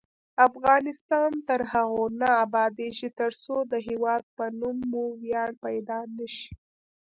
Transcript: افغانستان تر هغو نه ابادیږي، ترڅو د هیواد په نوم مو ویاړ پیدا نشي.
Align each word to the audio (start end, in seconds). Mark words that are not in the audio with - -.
افغانستان 0.47 1.31
تر 1.47 1.59
هغو 1.71 2.03
نه 2.21 2.29
ابادیږي، 2.45 3.09
ترڅو 3.19 3.55
د 3.71 3.73
هیواد 3.87 4.23
په 4.35 4.45
نوم 4.59 4.77
مو 4.91 5.03
ویاړ 5.21 5.49
پیدا 5.63 5.99
نشي. 6.15 6.49